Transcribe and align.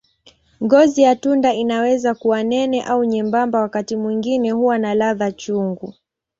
Ngozi 0.63 1.01
ya 1.01 1.15
tunda 1.15 1.53
inaweza 1.53 2.15
kuwa 2.15 2.43
nene 2.43 2.83
au 2.83 3.03
nyembamba, 3.03 3.59
wakati 3.61 3.95
mwingine 3.95 4.51
huwa 4.51 4.77
na 4.77 4.93
ladha 4.95 5.31
chungu. 5.31 5.93